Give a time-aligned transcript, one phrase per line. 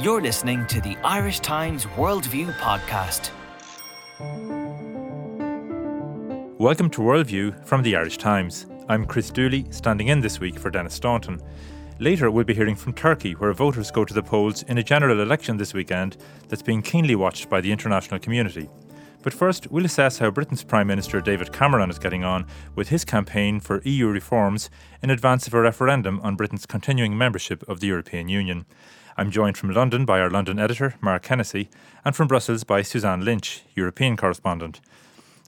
[0.00, 3.30] You're listening to the Irish Times Worldview podcast.
[6.58, 8.66] Welcome to Worldview from the Irish Times.
[8.88, 11.40] I'm Chris Dooley, standing in this week for Denis Staunton.
[11.98, 15.20] Later, we'll be hearing from Turkey, where voters go to the polls in a general
[15.20, 16.16] election this weekend
[16.48, 18.70] that's being keenly watched by the international community.
[19.22, 23.04] But first, we'll assess how Britain's Prime Minister David Cameron is getting on with his
[23.04, 24.70] campaign for EU reforms
[25.02, 28.64] in advance of a referendum on Britain's continuing membership of the European Union.
[29.16, 31.68] I'm joined from London by our London editor, Mark Hennessy,
[32.04, 34.80] and from Brussels by Suzanne Lynch, European correspondent.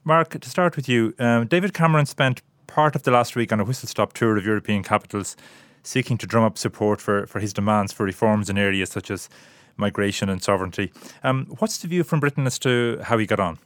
[0.05, 3.61] Mark, to start with you, um, David Cameron spent part of the last week on
[3.61, 5.37] a whistle stop tour of European capitals,
[5.83, 9.29] seeking to drum up support for, for his demands for reforms in areas such as
[9.77, 10.93] migration and sovereignty.
[11.23, 13.59] Um, what's the view from Britain as to how he got on?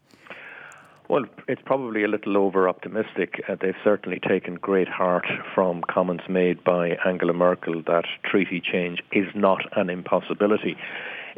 [1.08, 3.42] Well, it's probably a little over optimistic.
[3.48, 9.02] Uh, they've certainly taken great heart from comments made by Angela Merkel that treaty change
[9.10, 10.76] is not an impossibility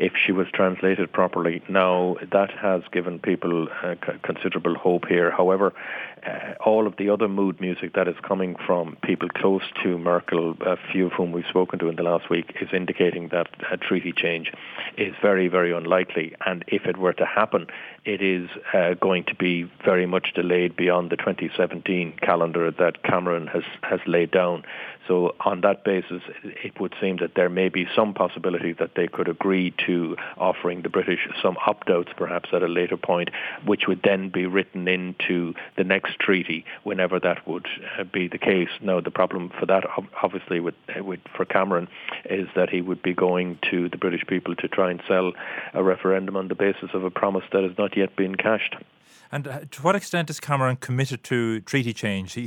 [0.01, 1.63] if she was translated properly.
[1.69, 5.31] Now, that has given people uh, c- considerable hope here.
[5.31, 5.75] However,
[6.27, 10.57] uh, all of the other mood music that is coming from people close to Merkel,
[10.63, 13.77] a few of whom we've spoken to in the last week, is indicating that a
[13.77, 14.51] treaty change
[14.97, 16.35] is very, very unlikely.
[16.47, 17.67] And if it were to happen,
[18.07, 23.47] it is uh, going to be very much delayed beyond the 2017 calendar that Cameron
[23.49, 24.65] has, has laid down.
[25.07, 29.09] So on that basis, it would seem that there may be some possibility that they
[29.09, 29.90] could agree to
[30.37, 33.31] offering the British some opt-outs perhaps at a later point,
[33.65, 37.67] which would then be written into the next treaty whenever that would
[37.99, 38.69] uh, be the case.
[38.81, 39.85] Now, the problem for that,
[40.23, 41.89] obviously, with, with, for Cameron,
[42.25, 45.33] is that he would be going to the British people to try and sell
[45.75, 48.77] a referendum on the basis of a promise that has not yet been cashed.
[49.33, 52.33] And uh, to what extent is Cameron committed to treaty change?
[52.33, 52.47] He,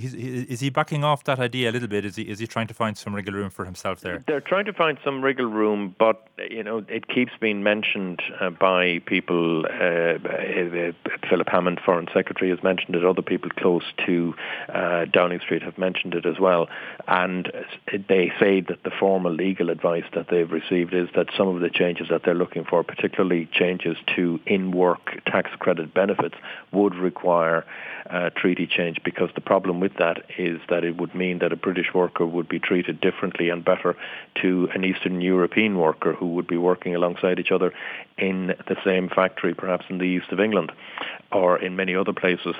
[0.49, 2.03] is he backing off that idea a little bit?
[2.03, 4.21] Is he is he trying to find some wriggle room for himself there?
[4.27, 8.49] They're trying to find some wriggle room, but you know it keeps being mentioned uh,
[8.49, 9.65] by people.
[9.65, 10.91] Uh, uh
[11.29, 13.05] Philip Hammond, Foreign Secretary, has mentioned it.
[13.05, 14.33] Other people close to
[14.67, 16.67] uh, Downing Street have mentioned it as well.
[17.07, 17.51] And
[18.09, 21.69] they say that the formal legal advice that they've received is that some of the
[21.69, 26.35] changes that they're looking for, particularly changes to in-work tax credit benefits,
[26.73, 27.65] would require
[28.09, 31.55] uh, treaty change because the problem with that is that it would mean that a
[31.55, 33.95] British worker would be treated differently and better
[34.41, 37.73] to an Eastern European worker who would be working alongside each other
[38.17, 40.71] in the same factory, perhaps in the east of England
[41.31, 42.55] or in many other places.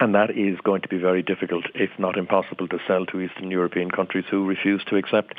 [0.00, 3.50] And that is going to be very difficult, if not impossible, to sell to Eastern
[3.50, 5.34] European countries who refuse to accept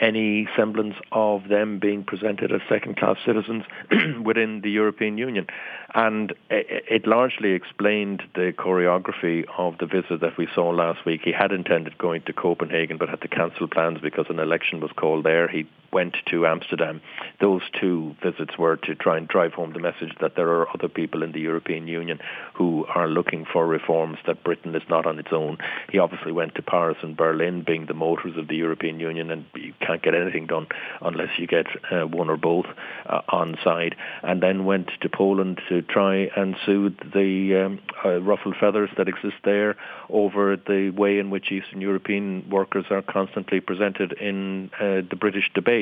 [0.00, 3.64] any semblance of them being presented as second-class citizens
[4.22, 5.46] within the European Union.
[5.94, 11.22] And it largely explained the choreography of the visit that we saw last week.
[11.24, 14.90] He had intended going to Copenhagen but had to cancel plans because an election was
[14.94, 15.48] called there.
[15.48, 17.00] He went to Amsterdam.
[17.40, 20.88] Those two visits were to try and drive home the message that there are other
[20.88, 22.18] people in the European Union
[22.54, 25.58] who are looking for reforms, that Britain is not on its own.
[25.90, 29.44] He obviously went to Paris and Berlin, being the motors of the European Union, and
[29.54, 30.66] you can't get anything done
[31.00, 32.66] unless you get uh, one or both
[33.06, 33.94] uh, on side.
[34.22, 39.08] And then went to Poland to try and soothe the um, uh, ruffled feathers that
[39.08, 39.76] exist there
[40.08, 45.50] over the way in which Eastern European workers are constantly presented in uh, the British
[45.54, 45.81] debate.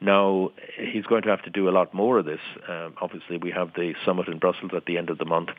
[0.00, 2.40] Now, he's going to have to do a lot more of this.
[2.68, 5.50] Um, obviously, we have the summit in Brussels at the end of the month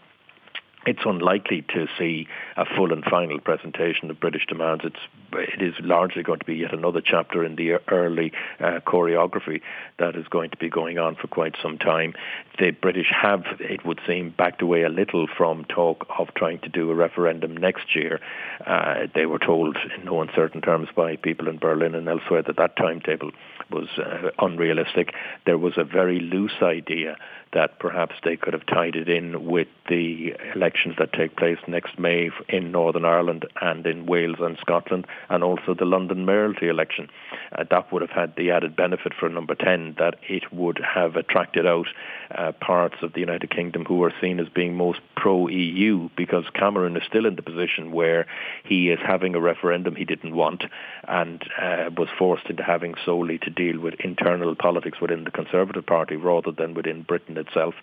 [0.86, 4.84] it's unlikely to see a full and final presentation of British demands.
[4.86, 5.00] It's
[5.34, 9.62] it is largely going to be yet another chapter in the early uh, choreography
[10.00, 12.14] that is going to be going on for quite some time.
[12.60, 16.70] The British have, it would seem, backed away a little from talk of trying to
[16.70, 18.20] do a referendum next year.
[18.66, 22.58] Uh, they were told in no uncertain terms by people in Berlin and elsewhere that
[22.58, 23.32] that timetable
[23.72, 25.14] was uh, unrealistic.
[25.46, 27.18] There was a very loose idea
[27.56, 31.98] that perhaps they could have tied it in with the elections that take place next
[31.98, 37.10] May in Northern Ireland and in Wales and Scotland, and also the London mayoralty election.
[37.58, 41.16] Uh, that would have had the added benefit for number 10 that it would have
[41.16, 41.88] attracted out
[42.36, 46.98] uh, parts of the United Kingdom who are seen as being most pro-EU because Cameron
[46.98, 48.28] is still in the position where
[48.66, 50.66] he is having a referendum he didn't want
[51.08, 55.86] and uh, was forced into having solely to deal with internal politics within the Conservative
[55.86, 57.76] Party rather than within Britain itself.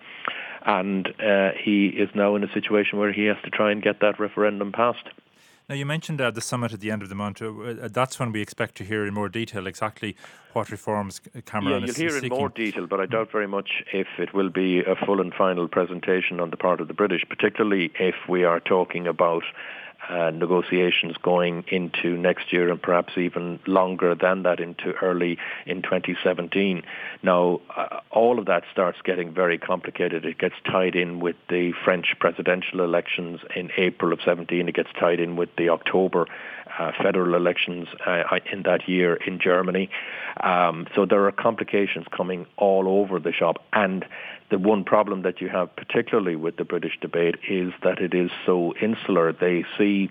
[0.65, 4.01] And uh, he is now in a situation where he has to try and get
[4.01, 5.09] that referendum passed.
[5.69, 7.41] Now, you mentioned uh, the summit at the end of the month.
[7.41, 10.17] Uh, uh that's when we expect to hear in more detail exactly
[10.53, 14.07] what reforms Cameron yeah, you'll hear in more detail, but I doubt very much if
[14.19, 17.91] it will be a full and final presentation on the part of the British, particularly
[17.99, 19.45] if we are talking about
[20.09, 25.83] uh, negotiations going into next year and perhaps even longer than that into early in
[25.83, 26.83] 2017.
[27.23, 30.25] Now, uh, all of that starts getting very complicated.
[30.25, 34.69] It gets tied in with the French presidential elections in April of 17.
[34.69, 36.27] It gets tied in with the October
[36.79, 39.91] uh, federal elections uh, in that year in Germany.
[40.43, 43.63] Um, so there are complications coming all over the shop.
[43.73, 44.05] And
[44.53, 48.31] the one problem that you have, particularly with the British debate, is that it is
[48.45, 49.33] so insular.
[49.33, 50.11] They see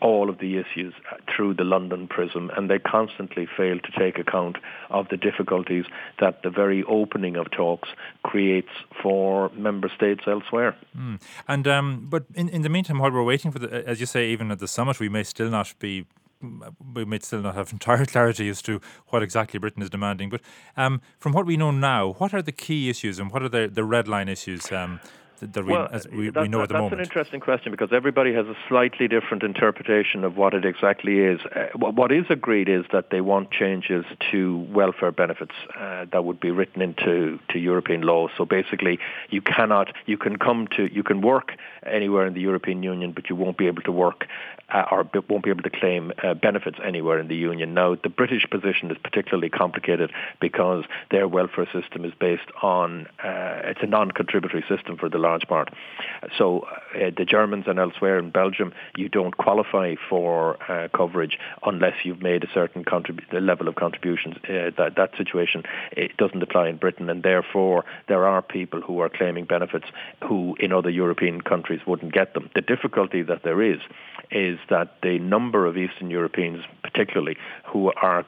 [0.00, 0.92] all of the issues
[1.34, 4.56] through the London prism, and they constantly fail to take account
[4.90, 5.86] of the difficulties
[6.20, 7.88] that the very opening of talks
[8.22, 8.68] creates
[9.02, 10.76] for member states elsewhere.
[10.94, 11.18] Mm.
[11.48, 14.28] And um, but in, in the meantime, while we're waiting for the, as you say,
[14.28, 16.04] even at the summit, we may still not be
[16.40, 20.30] we may still not have entire clarity as to what exactly Britain is demanding.
[20.30, 20.40] But
[20.76, 23.68] um, from what we know now, what are the key issues and what are the,
[23.72, 25.00] the red line issues um,
[25.40, 26.94] that we, well, we, that, we know that, at the that's moment?
[26.94, 31.40] an interesting question because everybody has a slightly different interpretation of what it exactly is.
[31.54, 36.40] Uh, what is agreed is that they want changes to welfare benefits uh, that would
[36.40, 38.28] be written into to European law.
[38.36, 38.98] So basically,
[39.30, 41.52] you cannot, you can come to, you can work
[41.86, 44.26] anywhere in the European Union, but you won't be able to work
[44.70, 47.74] uh, or won't be able to claim uh, benefits anywhere in the Union.
[47.74, 53.62] Now, the British position is particularly complicated because their welfare system is based on, uh,
[53.64, 55.68] it's a non-contributory system for the large part.
[56.36, 61.94] So uh, the Germans and elsewhere in Belgium, you don't qualify for uh, coverage unless
[62.04, 64.36] you've made a certain contrib- level of contributions.
[64.44, 69.00] Uh, that, that situation it doesn't apply in Britain, and therefore there are people who
[69.00, 69.86] are claiming benefits
[70.26, 72.50] who in other European countries wouldn't get them.
[72.54, 73.80] The difficulty that there is
[74.30, 78.24] is that the number of Eastern Europeans, particularly, who are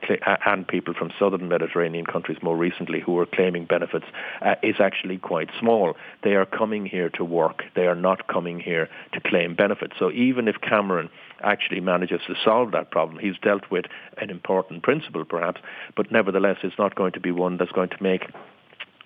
[0.47, 4.07] and people from southern Mediterranean countries more recently who are claiming benefits,
[4.43, 5.97] uh, is actually quite small.
[6.23, 7.63] They are coming here to work.
[7.75, 9.95] They are not coming here to claim benefits.
[9.99, 11.09] So even if Cameron
[11.43, 13.87] actually manages to solve that problem, he's dealt with
[14.19, 15.61] an important principle, perhaps,
[15.97, 18.23] but nevertheless, it's not going to be one that's going to make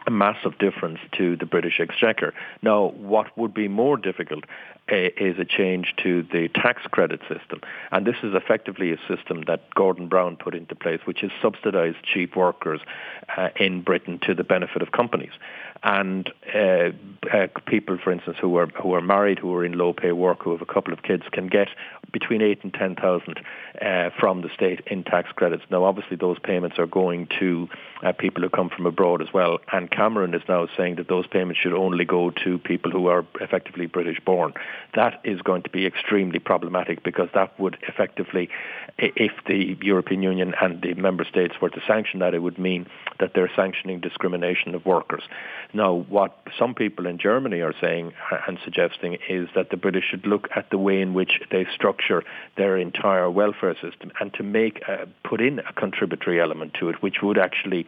[0.06, 2.34] a massive difference to the British Exchequer.
[2.62, 4.44] Now, what would be more difficult
[4.92, 7.60] uh, is a change to the tax credit system.
[7.90, 11.96] And this is effectively a system that Gordon Brown put into place, which is subsidized
[12.02, 12.80] cheap workers
[13.34, 15.32] uh, in Britain to the benefit of companies.
[15.82, 16.90] And uh,
[17.66, 20.52] people, for instance, who are who are married, who are in low pay work, who
[20.52, 21.68] have a couple of kids, can get
[22.10, 23.40] between eight and ten thousand
[23.82, 25.62] uh, from the state in tax credits.
[25.70, 27.68] Now, obviously, those payments are going to
[28.18, 29.58] people who come from abroad as well.
[29.72, 33.24] And Cameron is now saying that those payments should only go to people who are
[33.40, 34.52] effectively British born
[34.94, 38.48] that is going to be extremely problematic because that would effectively,
[38.98, 42.86] if the European Union and the member states were to sanction that, it would mean
[43.20, 45.22] that they're sanctioning discrimination of workers.
[45.72, 48.12] Now, what some people in Germany are saying
[48.46, 52.22] and suggesting is that the British should look at the way in which they structure
[52.56, 57.02] their entire welfare system and to make uh, put in a contributory element to it,
[57.02, 57.86] which would actually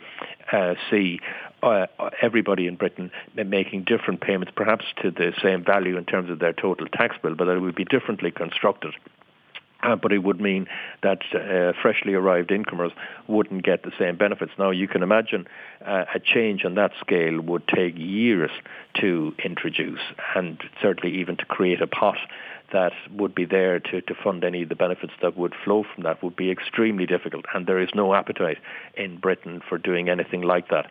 [0.53, 1.21] uh, see
[1.67, 6.39] uh, everybody in Britain making different payments, perhaps to the same value in terms of
[6.39, 8.95] their total tax bill, but it would be differently constructed.
[9.83, 10.67] Uh, but it would mean
[11.03, 12.93] that uh, freshly arrived incomers
[13.29, 14.51] wouldn't get the same benefits.
[14.59, 15.47] Now, you can imagine
[15.85, 18.51] uh, a change on that scale would take years
[19.01, 20.01] to introduce
[20.35, 22.17] and certainly even to create a pot
[22.73, 26.03] that would be there to, to fund any of the benefits that would flow from
[26.05, 27.45] that would be extremely difficult.
[27.55, 28.59] And there is no appetite
[28.97, 30.91] in Britain for doing anything like that.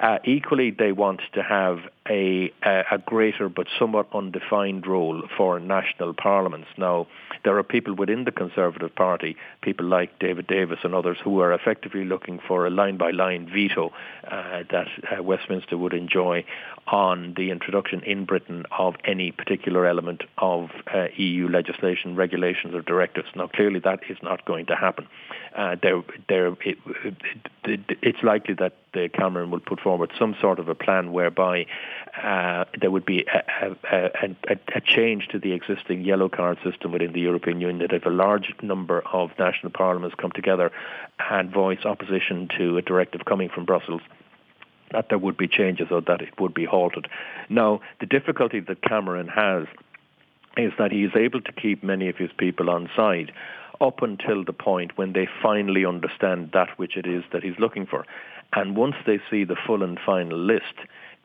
[0.00, 6.14] Uh, equally, they want to have a, a, greater but somewhat undefined role for national
[6.14, 6.68] parliaments.
[6.78, 7.06] Now,
[7.44, 11.52] there are people within the Conservative Party, people like David Davis and others, who are
[11.52, 13.92] effectively looking for a line-by-line veto
[14.24, 16.44] uh, that uh, Westminster would enjoy
[16.86, 22.82] on the introduction in Britain of any particular element of uh, EU legislation, regulations or
[22.82, 23.28] directives.
[23.34, 25.06] Now, clearly that is not going to happen.
[25.54, 26.78] Uh, there, there, it,
[27.64, 31.66] it, it's likely that the Cameron will put forward some sort of a plan whereby
[32.22, 34.10] uh, there would be a, a,
[34.48, 38.04] a, a, change to the existing yellow card system within the European Union, that if
[38.04, 40.72] a large number of national parliaments come together
[41.30, 44.02] and voice opposition to a directive coming from Brussels,
[44.92, 47.06] that there would be changes or that it would be halted.
[47.48, 49.66] Now, the difficulty that Cameron has
[50.56, 53.32] is that he is able to keep many of his people on side
[53.80, 57.86] up until the point when they finally understand that which it is that he's looking
[57.86, 58.04] for.
[58.52, 60.74] And once they see the full and final list,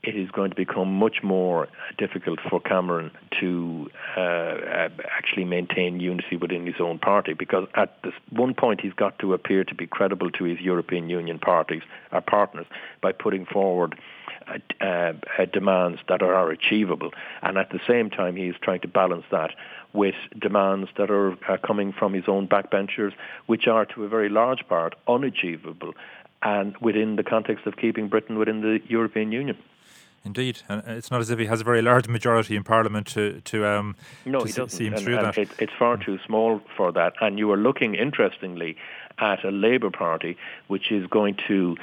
[0.05, 5.99] it is going to become much more difficult for Cameron to uh, uh, actually maintain
[5.99, 9.75] unity within his own party because at this one point he's got to appear to
[9.75, 11.81] be credible to his European Union parties,
[12.11, 12.67] our partners,
[13.01, 13.95] by putting forward
[14.47, 17.11] uh, uh, demands that are achievable.
[17.41, 19.51] And at the same time, he's trying to balance that
[19.93, 23.13] with demands that are uh, coming from his own backbenchers,
[23.47, 25.93] which are to a very large part unachievable
[26.43, 29.57] and within the context of keeping Britain within the European Union.
[30.25, 33.41] Indeed, and it's not as if he has a very large majority in Parliament to
[33.41, 34.69] to um no, to he doesn't.
[34.69, 35.37] see him and, through and that.
[35.37, 37.13] It, it's far too small for that.
[37.21, 38.75] And you are looking, interestingly,
[39.19, 40.35] at a Labour Party
[40.67, 41.77] which is going to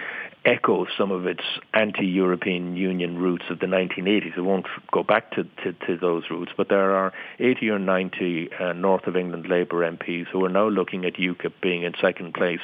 [0.45, 4.37] echo some of its anti-European Union roots of the 1980s.
[4.37, 8.51] It won't go back to, to, to those roots, but there are 80 or 90
[8.53, 12.35] uh, North of England Labour MPs who are now looking at UKIP being in second
[12.35, 12.61] place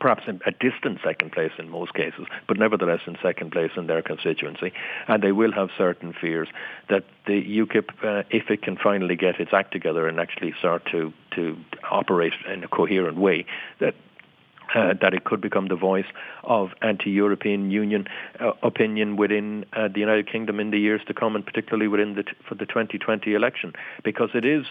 [0.00, 4.02] perhaps a distant second place in most cases, but nevertheless in second place in their
[4.02, 4.72] constituency.
[5.08, 6.48] And they will have certain fears
[6.88, 10.84] that the UKIP, uh, if it can finally get its act together and actually start
[10.90, 11.56] to, to
[11.90, 13.46] operate in a coherent way,
[13.80, 13.94] that
[14.74, 16.06] uh, that it could become the voice
[16.42, 18.06] of anti-European Union
[18.40, 22.14] uh, opinion within uh, the United Kingdom in the years to come, and particularly within
[22.14, 24.64] the t- for the 2020 election, because it is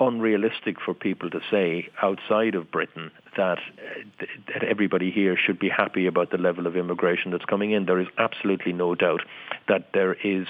[0.00, 5.68] unrealistic for people to say outside of Britain that uh, that everybody here should be
[5.68, 7.86] happy about the level of immigration that's coming in.
[7.86, 9.22] There is absolutely no doubt
[9.68, 10.46] that there is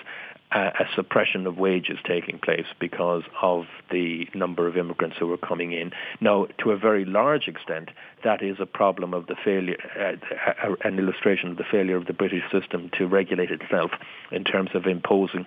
[0.53, 5.73] a, suppression of wages taking place because of the number of immigrants who are coming
[5.73, 5.93] in.
[6.21, 7.91] Now, to a very large extent,
[8.25, 12.13] that is a problem of the failure, uh, an illustration of the failure of the
[12.13, 13.93] British system to regulate itself
[14.33, 15.47] in terms of imposing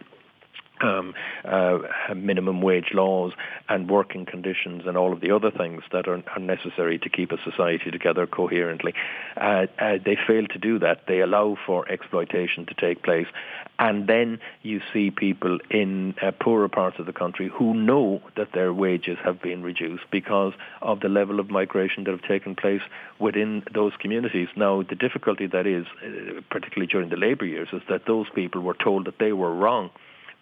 [0.83, 1.13] um,
[1.45, 1.79] uh,
[2.15, 3.33] minimum wage laws
[3.69, 7.31] and working conditions and all of the other things that are, are necessary to keep
[7.31, 8.93] a society together coherently.
[9.37, 11.01] Uh, uh, they fail to do that.
[11.07, 13.27] They allow for exploitation to take place.
[13.79, 18.51] And then you see people in uh, poorer parts of the country who know that
[18.53, 22.81] their wages have been reduced because of the level of migration that have taken place
[23.19, 24.47] within those communities.
[24.55, 28.61] Now, the difficulty that is, uh, particularly during the labour years, is that those people
[28.61, 29.89] were told that they were wrong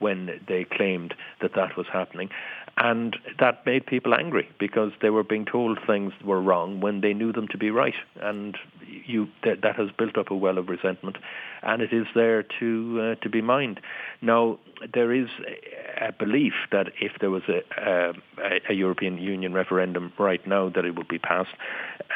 [0.02, 2.30] when they claimed that that was happening.
[2.78, 7.14] And that made people angry because they were being told things were wrong when they
[7.14, 7.94] knew them to be right.
[8.22, 8.58] And
[9.06, 11.18] you, that, that has built up a well of resentment,
[11.64, 13.82] and it is there to uh, to be mined.
[14.22, 14.58] Now,
[14.94, 15.28] there is
[16.00, 18.14] a belief that if there was a,
[18.70, 21.54] a, European Union referendum right now, that it would be passed.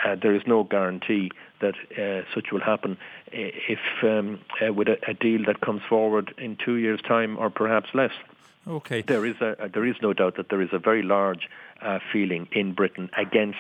[0.06, 2.98] Uh, there is no guarantee that uh, such will happen
[3.32, 7.50] if um, uh, with a, a, deal that comes forward in two years' time or
[7.50, 8.12] perhaps less.
[8.68, 9.02] Okay.
[9.02, 11.50] There is a, there is no doubt that there is a very large
[11.82, 13.58] uh, feeling in Britain against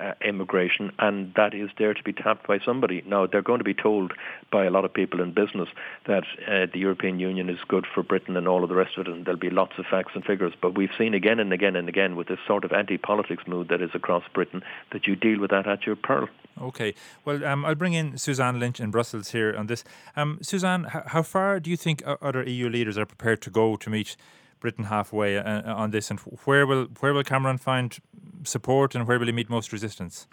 [0.00, 3.02] uh, immigration, and that is there to be tapped by somebody.
[3.06, 4.12] Now, they're going to be told
[4.50, 5.68] by a lot of people in business
[6.06, 9.06] that uh, the European Union is good for Britain and all of the rest of
[9.06, 10.52] it, and there'll be lots of facts and figures.
[10.60, 13.82] But we've seen again and again and again with this sort of anti-politics mood that
[13.82, 16.28] is across Britain that you deal with that at your peril.
[16.60, 16.94] Okay.
[17.24, 19.84] Well, um, I'll bring in Suzanne Lynch in Brussels here on this.
[20.14, 23.76] Um, Suzanne, h- how far do you think other EU leaders are prepared to go
[23.76, 24.16] to meet
[24.60, 27.98] Britain halfway uh, uh, on this, and where will where will Cameron find
[28.44, 30.26] support, and where will he meet most resistance?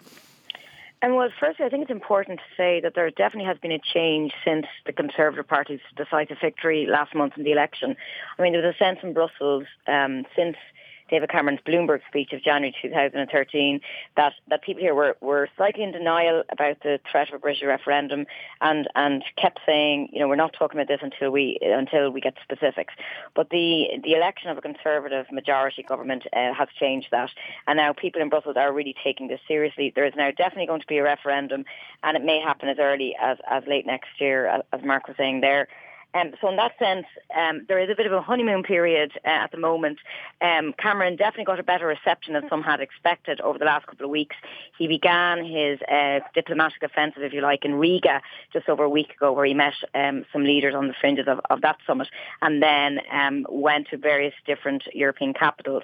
[1.02, 3.78] And well, firstly, I think it's important to say that there definitely has been a
[3.78, 7.94] change since the Conservative Party's decisive victory last month in the election.
[8.38, 10.56] I mean, there was a sense in Brussels um, since
[11.10, 13.80] David Cameron's Bloomberg speech of January 2013
[14.16, 17.62] that, that people here were, were slightly in denial about the threat of a British
[17.62, 18.26] referendum
[18.60, 22.20] and, and kept saying, you know, we're not talking about this until we until we
[22.20, 22.94] get specifics.
[23.34, 27.30] But the the election of a Conservative majority government uh, has changed that,
[27.66, 29.92] and now people in Brussels are really taking this seriously.
[29.94, 31.64] There is now definitely going to be a referendum,
[32.02, 35.40] and it may happen as early as, as late next year, as Mark was saying
[35.40, 35.68] there.
[36.14, 37.06] Um, so in that sense,
[37.36, 39.98] um, there is a bit of a honeymoon period uh, at the moment.
[40.40, 44.04] Um, Cameron definitely got a better reception than some had expected over the last couple
[44.04, 44.36] of weeks.
[44.78, 49.10] He began his uh, diplomatic offensive, if you like, in Riga just over a week
[49.10, 52.08] ago, where he met um, some leaders on the fringes of, of that summit,
[52.42, 55.82] and then um, went to various different European capitals.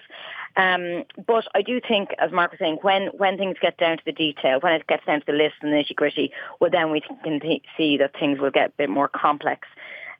[0.57, 4.05] Um, but I do think, as Mark was saying, when, when things get down to
[4.05, 6.91] the detail, when it gets down to the list and the nitty gritty, well, then
[6.91, 7.41] we can
[7.77, 9.67] see that things will get a bit more complex.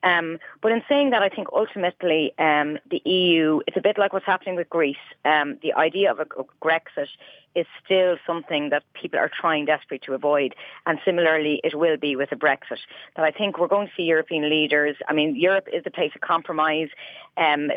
[0.03, 4.13] Um, but in saying that, I think ultimately um, the EU, it's a bit like
[4.13, 4.97] what's happening with Greece.
[5.25, 6.25] Um, the idea of a,
[6.63, 7.09] Grexit
[7.55, 10.55] is still something that people are trying desperately to avoid.
[10.87, 12.79] And similarly, it will be with a Brexit.
[13.17, 14.97] That I think we're going to see European leaders.
[15.09, 16.89] I mean, Europe is the place of compromise.
[17.37, 17.71] Um,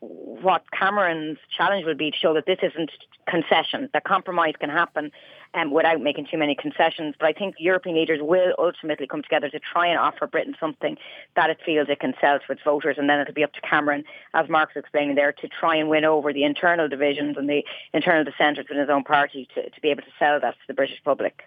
[0.00, 2.90] what Cameron's challenge will be to show that this isn't
[3.28, 5.10] concession, that compromise can happen
[5.54, 7.14] um, without making too many concessions.
[7.18, 10.96] But I think European leaders will ultimately come together to try and offer Britain something
[11.36, 13.60] that it feels it can sell to its voters, and then it'll be up to
[13.60, 17.64] Cameron, as Mark's explaining there, to try and win over the internal divisions and the
[17.92, 20.74] internal dissenters within his own party to, to be able to sell that to the
[20.74, 21.42] British public.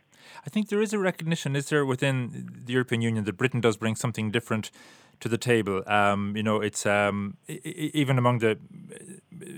[0.46, 3.78] I think there is a recognition, is there, within the European Union that Britain does
[3.78, 4.72] bring something different
[5.22, 5.84] to the table.
[5.88, 8.58] Um, you know, it's um, even among the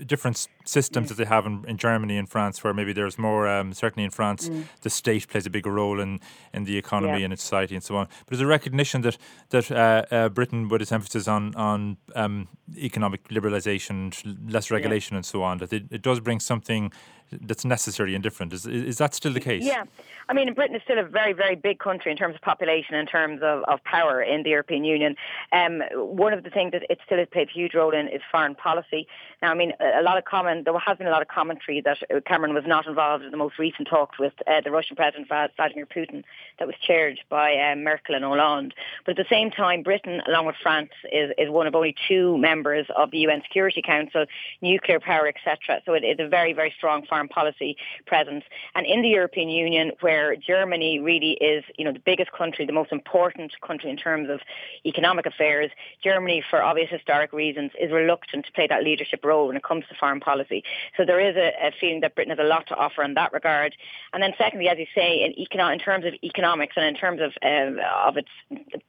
[0.06, 3.48] different systems that they have in, in Germany and France, where maybe there's more.
[3.48, 4.64] Um, certainly in France, mm.
[4.82, 6.20] the state plays a bigger role in,
[6.52, 7.24] in the economy yeah.
[7.24, 8.06] and its society and so on.
[8.06, 9.18] But there's a recognition that
[9.50, 14.14] that uh, uh, Britain, with its emphasis on on um, economic liberalisation,
[14.52, 15.18] less regulation, yeah.
[15.18, 16.92] and so on, that it, it does bring something
[17.32, 18.52] that's necessary and different.
[18.52, 19.64] Is is that still the case?
[19.64, 19.84] Yeah,
[20.28, 23.06] I mean, Britain is still a very very big country in terms of population, in
[23.06, 25.16] terms of, of power in the European Union.
[25.52, 28.20] Um, one of the things that it still has played a huge role in is
[28.30, 29.06] foreign policy.
[29.44, 31.98] Now, I mean, a lot of comment there has been a lot of commentary that
[32.24, 35.84] Cameron was not involved in the most recent talks with uh, the Russian President Vladimir
[35.84, 36.24] Putin
[36.58, 38.72] that was chaired by uh, Merkel and Hollande.
[39.04, 42.38] But at the same time, Britain, along with France, is, is one of only two
[42.38, 44.24] members of the UN Security Council,
[44.62, 45.82] nuclear power, etc.
[45.84, 48.44] So it is a very very strong foreign policy presence.
[48.74, 52.72] And in the European Union, where Germany really is, you know, the biggest country, the
[52.72, 54.40] most important country in terms of
[54.86, 55.70] economic affairs,
[56.02, 59.84] Germany, for obvious historic reasons, is reluctant to play that leadership role when it comes
[59.88, 60.62] to foreign policy.
[60.96, 63.32] So there is a, a feeling that Britain has a lot to offer in that
[63.32, 63.74] regard.
[64.12, 67.20] And then secondly, as you say, in, econo- in terms of economics and in terms
[67.20, 68.28] of uh, of its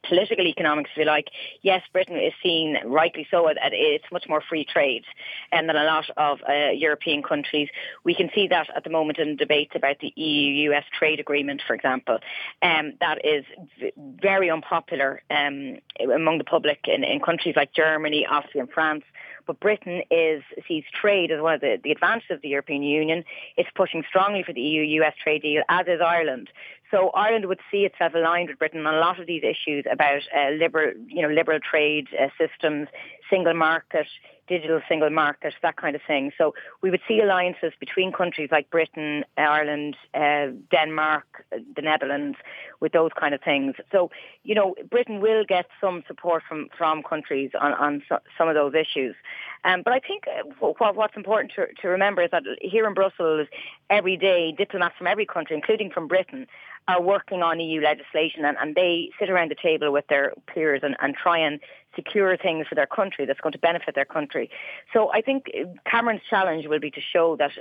[0.07, 1.29] political economics, if you like,
[1.61, 5.03] yes, Britain is seen rightly so that it's much more free trade
[5.51, 7.69] um, than a lot of uh, European countries.
[8.03, 11.75] We can see that at the moment in debates about the EU-US trade agreement, for
[11.75, 12.19] example.
[12.61, 13.45] Um, that is
[13.79, 15.77] v- very unpopular um,
[16.13, 19.03] among the public in, in countries like Germany, Austria and France.
[19.45, 23.23] But Britain is sees trade as one of the, the advantages of the European Union.
[23.57, 26.49] It's pushing strongly for the EU-US trade deal, as is Ireland.
[26.91, 30.21] So Ireland would see itself aligned with Britain on a lot of these issues about
[30.35, 32.87] uh, liberal, you know, liberal trade uh, systems,
[33.29, 34.07] single market,
[34.47, 36.31] digital single market, that kind of thing.
[36.37, 42.37] So we would see alliances between countries like Britain, Ireland, uh, Denmark, the Netherlands,
[42.79, 43.75] with those kind of things.
[43.91, 44.11] So,
[44.43, 48.55] you know, Britain will get some support from, from countries on, on so, some of
[48.55, 49.15] those issues.
[49.63, 50.43] Um, but I think uh,
[50.91, 53.47] what's important to, to remember is that here in Brussels,
[53.89, 56.47] every day, diplomats from every country, including from Britain,
[56.87, 60.81] are working on EU legislation and, and they sit around the table with their peers
[60.83, 61.59] and, and try and
[61.95, 64.49] secure things for their country that's going to benefit their country.
[64.93, 65.49] So I think
[65.89, 67.51] Cameron's challenge will be to show that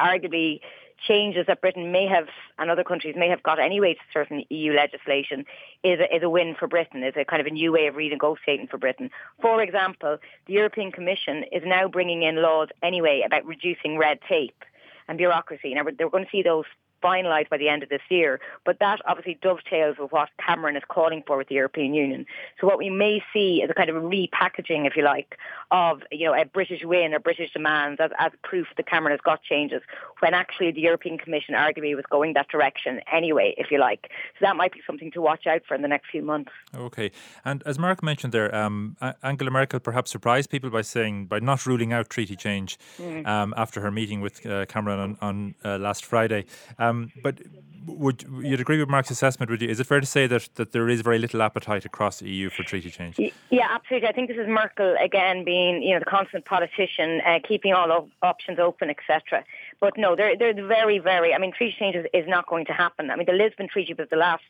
[0.00, 0.60] arguably
[1.06, 4.72] changes that Britain may have and other countries may have got anyway to certain EU
[4.72, 5.44] legislation
[5.82, 7.94] is a, is a win for Britain, is a kind of a new way of
[7.94, 9.10] renegotiating for Britain.
[9.40, 14.64] For example, the European Commission is now bringing in laws anyway about reducing red tape
[15.08, 15.74] and bureaucracy.
[15.74, 16.64] Now, they're going to see those
[17.02, 18.40] finalised by the end of this year.
[18.64, 22.26] But that obviously dovetails with what Cameron is calling for with the European Union.
[22.60, 25.36] So what we may see is a kind of repackaging, if you like,
[25.70, 29.20] of you know a British win or British demands as, as proof that Cameron has
[29.20, 29.82] got changes,
[30.20, 34.10] when actually the European Commission arguably was going that direction anyway, if you like.
[34.38, 36.52] So that might be something to watch out for in the next few months.
[36.74, 37.10] Okay,
[37.44, 41.66] and as Mark mentioned there, um, Angela Merkel perhaps surprised people by saying by not
[41.66, 43.26] ruling out treaty change mm.
[43.26, 46.44] um, after her meeting with uh, Cameron on, on uh, last Friday.
[46.78, 47.40] Um, um, but
[47.86, 49.50] would you'd agree with Mark's assessment?
[49.50, 49.68] Would you?
[49.68, 52.50] Is it fair to say that, that there is very little appetite across the EU
[52.50, 53.18] for treaty change?
[53.50, 54.08] Yeah, absolutely.
[54.08, 58.08] I think this is Merkel again being you know the constant politician, uh, keeping all
[58.22, 59.44] options open, etc.
[59.80, 61.34] But no, they're they're very very.
[61.34, 63.10] I mean, treaty change is, is, not going to happen.
[63.10, 64.44] I mean, the Lisbon Treaty was the last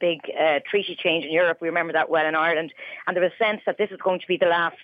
[0.00, 1.58] big uh, treaty change in Europe.
[1.60, 2.72] We remember that well in Ireland,
[3.06, 4.76] and there was a sense that this is going to be the last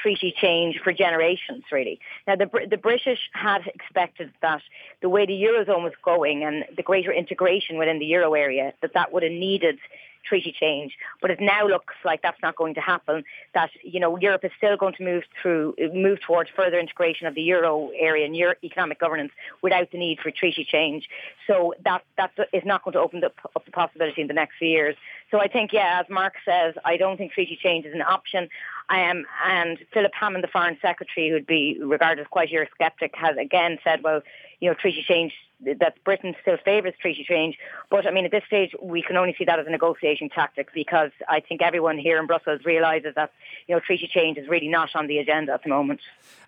[0.00, 2.00] treaty change for generations, really.
[2.26, 4.62] Now, the, the British had expected that
[5.00, 8.94] the way the Eurozone was going and the greater integration within the Euro area, that
[8.94, 9.78] that would have needed
[10.26, 10.96] treaty change.
[11.20, 13.24] But it now looks like that's not going to happen.
[13.54, 17.34] That you know Europe is still going to move through move towards further integration of
[17.34, 19.32] the euro area and Euro economic governance
[19.62, 21.08] without the need for treaty change.
[21.46, 24.54] So that that is not going to open up, up the possibility in the next
[24.58, 24.96] few years.
[25.30, 28.48] So I think, yeah, as Mark says, I don't think treaty change is an option.
[28.88, 33.78] And Philip Hammond, the Foreign Secretary, who'd be regarded as quite a Eurosceptic, has again
[33.82, 34.20] said, well,
[34.60, 35.32] you know, treaty change,
[35.80, 37.58] that Britain still favours treaty change.
[37.90, 40.68] But I mean, at this stage, we can only see that as a negotiation tactic
[40.74, 43.32] because I think everyone here in Brussels realises that,
[43.66, 46.00] you know, treaty change is really not on the agenda at the moment.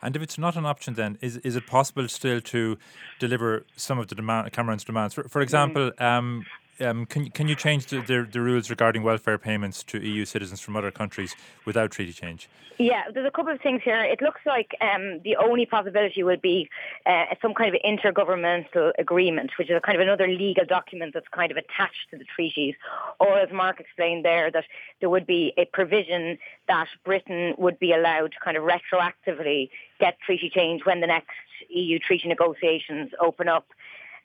[0.02, 2.78] And if it's not an option, then is is it possible still to
[3.18, 5.14] deliver some of the demand, Cameron's demands?
[5.14, 6.02] For, for example, mm.
[6.02, 6.44] um,
[6.80, 10.60] um, can can you change the, the, the, rules regarding welfare payments to EU citizens
[10.60, 11.34] from other countries
[11.64, 12.48] without treaty change?
[12.78, 14.02] Yeah, there's a couple of things here.
[14.02, 16.68] It looks like um, the only possibility would be
[17.06, 21.28] uh, some kind of intergovernmental agreement, which is a kind of another legal document that's
[21.28, 22.74] kind of attached to the treaties.
[23.18, 24.64] Or, as Mark explained there, that
[25.00, 26.36] there would be a provision
[26.68, 31.30] that Britain would be allowed to kind of retroactively get treaty change when the next
[31.70, 33.66] EU treaty negotiations open up.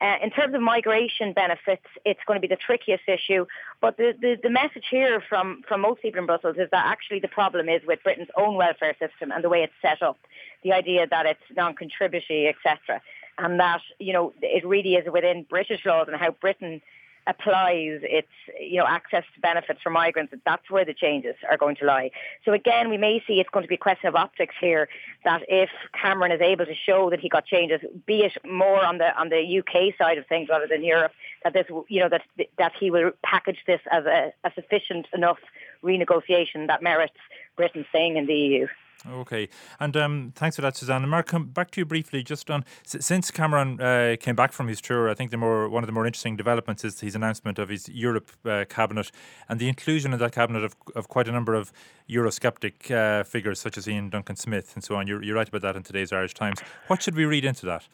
[0.02, 3.46] Uh, in terms of migration benefits, it's going to be the trickiest issue.
[3.82, 7.20] But the, the, the, message here from, from most people in Brussels is that actually
[7.20, 10.18] the problem is with Britain's own welfare system and the way it's set up.
[10.64, 13.00] The idea that it's non-contributory, etc.
[13.38, 16.82] And that, you know, it really is within British laws and how Britain
[17.28, 18.28] applies its
[18.60, 22.10] you know access to benefits for migrants that's where the changes are going to lie.
[22.44, 24.90] So again we may see it's going to be a question of optics here
[25.24, 28.98] that if Cameron is able to show that he got changes be it more on
[28.98, 31.12] the on the UK side of things rather than Europe
[31.44, 32.24] that this you know that
[32.58, 35.40] that he will package this as a, a sufficient enough
[35.84, 37.14] renegotiation that merits
[37.56, 38.68] Britain staying in the EU
[39.10, 41.08] Okay, and um, thanks for that, Suzanne.
[41.10, 42.22] Mark, come back to you briefly.
[42.22, 45.84] Just on since Cameron uh, came back from his tour, I think the more one
[45.84, 49.12] of the more interesting developments is his announcement of his Europe uh, cabinet
[49.50, 51.72] and the inclusion in that cabinet of, of quite a number of
[52.08, 55.08] Eurosceptic uh, figures such as Iain Duncan Smith and so on.
[55.08, 56.60] You're, you're right about that in today's Irish Times.
[56.88, 57.88] What should we read into that?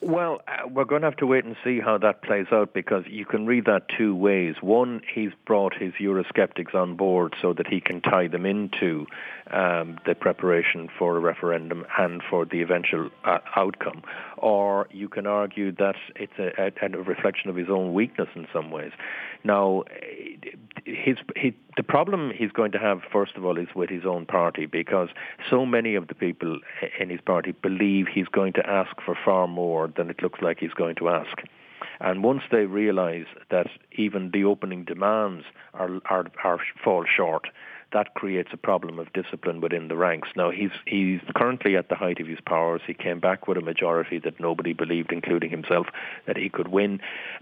[0.00, 3.04] Well, uh, we're going to have to wait and see how that plays out because
[3.08, 4.54] you can read that two ways.
[4.60, 9.06] One, he's brought his Eurosceptics on board so that he can tie them into
[9.50, 14.02] um, the preparation for a referendum and for the eventual uh, outcome.
[14.36, 18.46] Or you can argue that it's a, a, a, reflection of his own weakness in
[18.52, 18.92] some ways.
[19.42, 19.82] Now,
[20.84, 24.26] his, he, the problem he's going to have, first of all, is with his own
[24.26, 25.10] party because
[25.48, 26.58] so many of the people
[26.98, 30.58] in his party believe he's going to ask for far more than it looks like
[30.58, 31.38] he's going to ask.
[32.00, 37.46] And once they realise that even the opening demands are, are, are fall short,
[37.92, 40.28] that creates a problem of discipline within the ranks.
[40.36, 42.82] Now he's he's currently at the height of his powers.
[42.86, 45.86] He came back with a majority that nobody believed, including himself,
[46.26, 47.00] that he could win.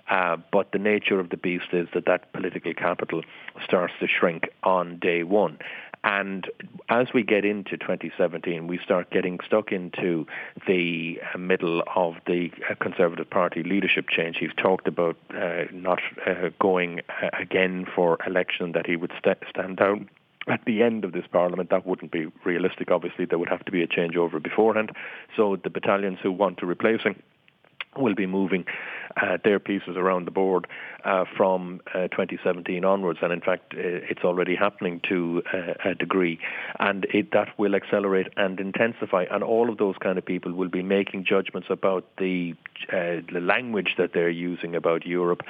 [0.09, 3.22] Uh, but the nature of the beast is that that political capital
[3.64, 5.59] starts to shrink on day one.
[6.04, 6.48] And
[6.88, 10.24] as we get into 2017, we start getting stuck into
[10.68, 14.37] the middle of the Conservative Party leadership change.
[14.38, 19.38] He's talked about uh, not uh, going uh, again for election, that he would st-
[19.50, 20.09] stand down
[20.48, 22.90] at the end of this parliament, that wouldn't be realistic.
[22.90, 24.92] Obviously, there would have to be a changeover beforehand.
[25.37, 27.22] So the battalions who want to replace him
[27.98, 28.64] will be moving
[29.20, 30.66] uh, their pieces around the board
[31.04, 35.94] uh, from uh, 2017 onwards, and in fact, uh, it's already happening to uh, a
[35.94, 36.38] degree,
[36.80, 39.24] and it, that will accelerate and intensify.
[39.30, 42.54] And all of those kind of people will be making judgments about the,
[42.92, 45.42] uh, the language that they're using about Europe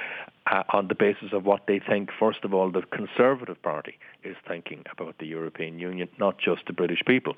[0.49, 4.35] uh, on the basis of what they think, first of all, the Conservative Party is
[4.47, 7.35] thinking about the European Union, not just the British people.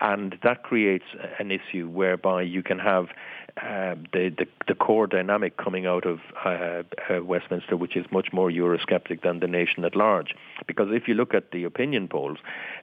[0.00, 1.06] And that creates
[1.38, 3.06] an issue whereby you can have
[3.62, 8.28] uh, the, the, the core dynamic coming out of uh, uh, Westminster, which is much
[8.30, 10.34] more Eurosceptic than the nation at large.
[10.66, 12.36] Because if you look at the opinion polls,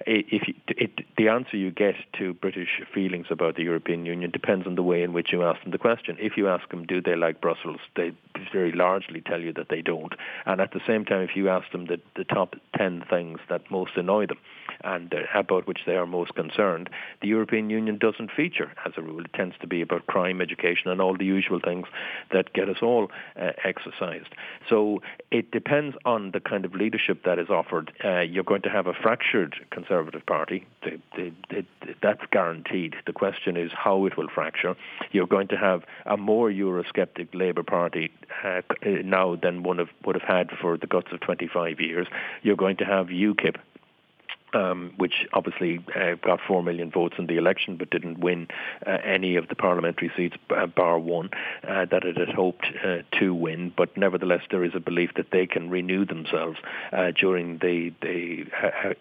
[0.08, 4.66] if you, it, the answer you get to British feelings about the European Union depends
[4.66, 6.18] on the way in which you ask them the question.
[6.20, 8.12] If you ask them, do they like Brussels, they
[8.52, 10.14] very largely tell you that they don't.
[10.46, 13.70] And at the same time, if you ask them the, the top 10 things that
[13.70, 14.38] most annoy them
[14.84, 16.90] and uh, about which they are most concerned,
[17.22, 19.24] the European Union doesn't feature as a rule.
[19.24, 21.88] It tends to be about crime, education, and all the usual things
[22.32, 24.34] that get us all uh, exercised.
[24.70, 27.92] So it depends on the kind of leadership that is offered.
[28.04, 30.66] Uh, you're going to have a fractured Conservative Party.
[30.84, 31.66] The, the, the,
[32.02, 32.96] that's guaranteed.
[33.06, 34.76] The question is how it will fracture.
[35.12, 38.12] You're going to have a more Eurosceptic Labour Party
[38.44, 38.62] uh,
[39.04, 42.08] now than one of, would have had for the guts of 25 years.
[42.42, 43.58] You're going to have UKIP
[44.54, 48.48] um, which obviously uh, got four million votes in the election but didn't win
[48.86, 51.30] uh, any of the parliamentary seats, uh, bar one,
[51.68, 53.74] uh, that it had hoped uh, to win.
[53.76, 56.58] But nevertheless, there is a belief that they can renew themselves
[56.92, 58.46] uh, during the, the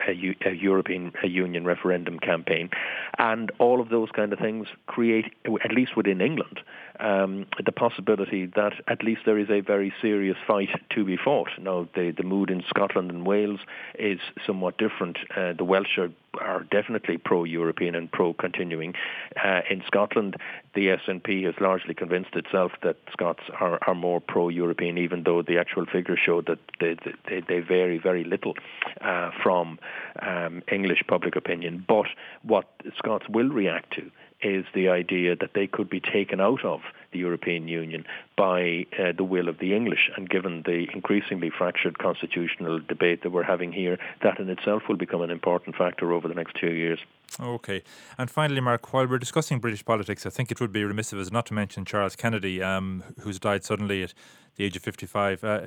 [0.06, 2.70] a, a European Union referendum campaign.
[3.18, 5.32] And all of those kind of things create,
[5.64, 6.60] at least within England,
[7.00, 11.50] um, the possibility that at least there is a very serious fight to be fought.
[11.58, 13.60] Now, the, the mood in Scotland and Wales
[13.98, 15.18] is somewhat different.
[15.36, 18.94] Uh, the Welsh are, are definitely pro-European and pro-continuing.
[19.42, 20.36] Uh, in Scotland,
[20.74, 25.58] the SNP has largely convinced itself that Scots are, are more pro-European, even though the
[25.58, 26.96] actual figures show that they,
[27.28, 28.54] they, they vary very little
[29.00, 29.78] uh, from
[30.20, 31.84] um, English public opinion.
[31.86, 32.06] But
[32.42, 34.10] what Scots will react to
[34.42, 36.80] is the idea that they could be taken out of
[37.12, 38.04] the European Union
[38.36, 40.10] by uh, the will of the English.
[40.16, 44.96] And given the increasingly fractured constitutional debate that we're having here, that in itself will
[44.96, 46.98] become an important factor over the next two years.
[47.40, 47.82] Okay.
[48.18, 51.18] And finally, Mark, while we're discussing British politics, I think it would be remiss of
[51.18, 54.14] us not to mention Charles Kennedy, um, who's died suddenly at
[54.56, 55.44] the age of 55.
[55.44, 55.60] Uh,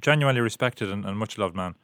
[0.00, 1.74] genuinely respected and, and much loved man.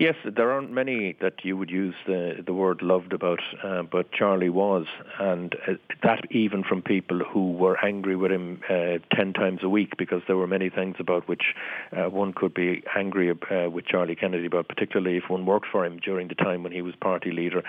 [0.00, 4.10] Yes, there aren't many that you would use the the word loved about, uh, but
[4.12, 4.86] Charlie was,
[5.18, 9.68] and uh, that even from people who were angry with him uh, ten times a
[9.68, 11.54] week, because there were many things about which
[11.94, 15.84] uh, one could be angry uh, with Charlie Kennedy about, particularly if one worked for
[15.84, 17.62] him during the time when he was party leader,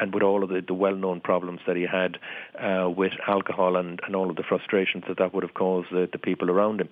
[0.00, 2.16] and with all of the, the well-known problems that he had
[2.58, 6.08] uh, with alcohol and, and all of the frustrations that that would have caused the,
[6.10, 6.88] the people around him.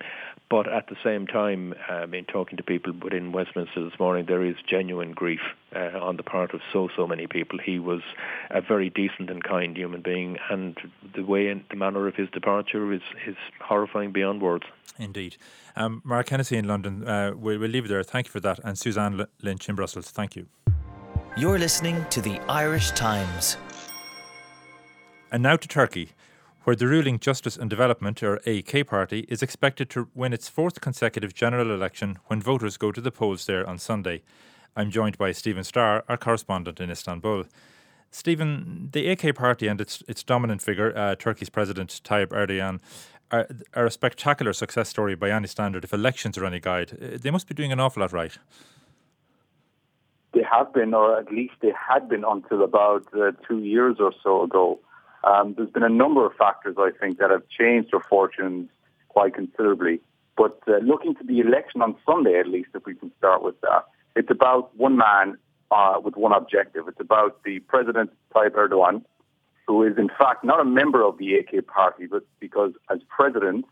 [0.51, 4.45] But at the same time, um, in talking to people within Westminster this morning, there
[4.45, 4.82] is genuine
[5.15, 5.39] grief
[5.75, 7.59] uh, on the part of so so many people.
[7.59, 8.01] He was
[8.49, 10.77] a very decent and kind human being, and
[11.15, 14.65] the way and the manner of his departure is is horrifying beyond words.
[14.97, 15.37] Indeed,
[15.75, 17.07] um, Mark Hennessy in London.
[17.07, 18.03] Uh, we'll, we'll leave it there.
[18.03, 20.11] Thank you for that, and Suzanne Lynch in Brussels.
[20.11, 20.47] Thank you.
[21.35, 23.57] You're listening to the Irish Times.
[25.31, 26.09] And now to Turkey
[26.63, 30.79] where the ruling Justice and Development, or AK party, is expected to win its fourth
[30.79, 34.21] consecutive general election when voters go to the polls there on Sunday.
[34.75, 37.45] I'm joined by Stephen Starr, our correspondent in Istanbul.
[38.09, 42.79] Stephen, the AK party and its its dominant figure, uh, Turkey's President Tayyip Erdogan,
[43.31, 45.83] are, are, a spectacular success story by any standard.
[45.83, 48.37] If elections are any guide, uh, they must be doing an awful lot right.
[50.33, 54.13] They have been, or at least they had been until about uh, two years or
[54.23, 54.79] so ago.
[55.23, 58.69] Um, there's been a number of factors, I think, that have changed their fortunes
[59.09, 60.01] quite considerably.
[60.35, 63.59] But uh, looking to the election on Sunday, at least, if we can start with
[63.61, 65.37] that, it's about one man
[65.71, 66.87] uh, with one objective.
[66.87, 69.03] It's about the President Tayyip Erdogan,
[69.67, 73.65] who is in fact not a member of the AK party, but because as president,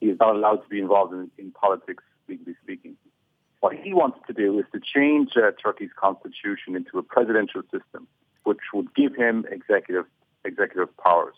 [0.00, 2.96] he is not allowed to be involved in, in politics, legally speaking.
[3.60, 8.06] What he wants to do is to change uh, Turkey's constitution into a presidential system,
[8.42, 10.04] which would give him executive
[10.44, 11.34] executive powers.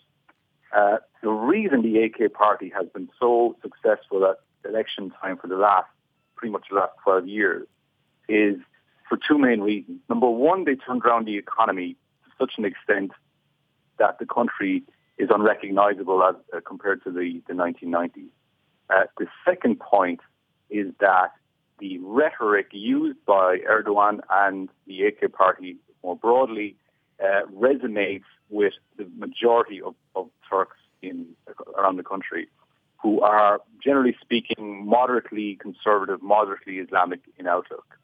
[0.75, 4.37] Uh, the reason the AK party has been so successful at
[4.69, 5.87] election time for the last,
[6.35, 7.67] pretty much the last 12 years,
[8.27, 8.55] is
[9.07, 9.99] for two main reasons.
[10.09, 13.11] Number one, they turned around the economy to such an extent
[13.99, 14.83] that the country
[15.17, 18.29] is unrecognizable as uh, compared to the, the 1990s.
[18.89, 20.19] Uh, the second point
[20.69, 21.31] is that
[21.79, 26.75] the rhetoric used by Erdogan and the AK party more broadly
[27.21, 31.27] uh, resonates with the majority of, of Turks in
[31.77, 32.47] around the country,
[33.01, 37.97] who are generally speaking moderately conservative, moderately Islamic in outlook.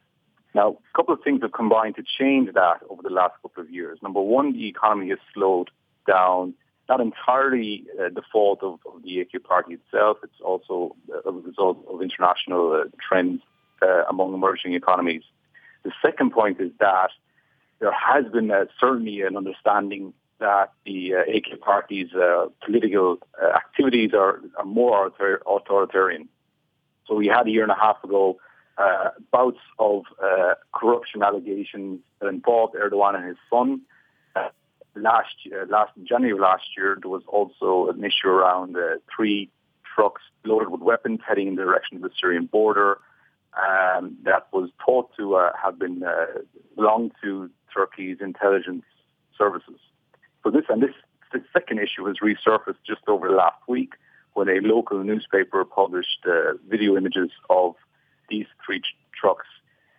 [0.54, 3.70] Now, a couple of things have combined to change that over the last couple of
[3.70, 3.98] years.
[4.04, 5.70] Number one, the economy has slowed
[6.08, 6.54] down,
[6.88, 10.18] not entirely uh, the fault of, of, the AK party itself.
[10.24, 13.42] It's also a result of international uh, trends
[13.82, 15.24] uh, among emerging economies.
[15.84, 17.10] The second point is that
[17.80, 23.18] there has been uh, certainly an understanding that the uh, AK party's uh, political
[23.56, 26.30] activities are, are more authoritarian.
[27.08, 28.38] So we had a year and a half ago
[28.78, 33.82] uh, bouts of uh, corruption allegations that involved Erdogan and his son.
[34.96, 38.76] last year, last January last year, there was also an issue around
[39.16, 39.50] three
[39.96, 43.00] trucks loaded with weapons heading in the direction of the Syrian border
[43.56, 46.26] um, that was thought to uh, have been uh,
[46.76, 48.84] belonged to Turkey's intelligence
[49.38, 49.80] services.
[50.44, 50.94] So this and this
[51.32, 53.94] the second issue was resurfaced just over the last week
[54.34, 57.76] when a local newspaper published uh, video images of
[58.30, 58.82] these three
[59.20, 59.48] trucks.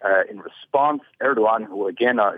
[0.05, 2.33] Uh, in response, Erdogan, who again uh,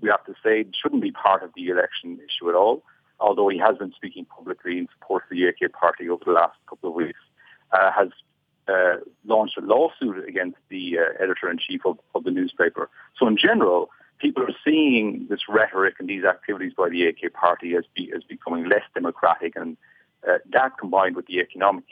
[0.00, 2.82] we have to say shouldn't be part of the election issue at all,
[3.20, 6.56] although he has been speaking publicly in support of the AK party over the last
[6.68, 7.18] couple of weeks,
[7.72, 8.08] uh, has
[8.68, 8.96] uh,
[9.26, 12.88] launched a lawsuit against the uh, editor-in-chief of, of, the newspaper.
[13.18, 17.74] So in general, people are seeing this rhetoric and these activities by the AK party
[17.74, 19.76] as, be, as becoming less democratic, and
[20.26, 21.84] uh, that combined with the economic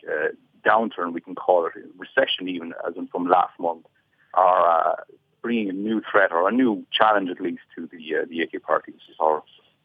[0.65, 3.87] downturn, we can call it recession even, as in from last month,
[4.35, 4.97] are uh,
[5.43, 8.63] bringing a new threat or a new challenge at least to the uh, the AK
[8.63, 9.43] party's or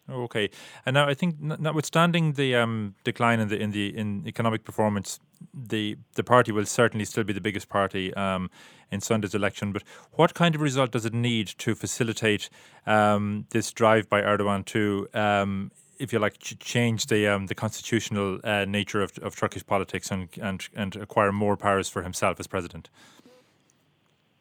[0.10, 0.50] Okay,
[0.86, 5.20] and now I think, notwithstanding the um, decline in the in the in economic performance,
[5.54, 8.50] the the party will certainly still be the biggest party um,
[8.90, 9.74] in Sunday's election.
[9.74, 12.50] But what kind of result does it need to facilitate
[12.86, 17.56] um, this drive by Erdogan to, um, if you like, ch- change the um, the
[17.56, 22.40] constitutional uh, nature of, of Turkish politics and, and and acquire more powers for himself
[22.40, 22.90] as president?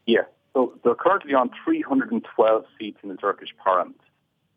[0.07, 0.23] Yeah,
[0.55, 4.01] so they're currently on 312 seats in the Turkish parliament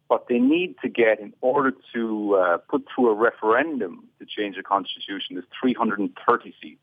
[0.10, 4.56] what they need to get in order to uh, put through a referendum to change
[4.56, 6.82] the constitution is 330 seats.